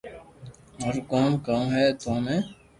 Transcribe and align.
مارو 0.79 0.99
ڪوم 1.11 1.31
ڪاو 1.45 1.63
ھي 1.75 1.83
تو 2.01 2.11
۾ 2.25 2.35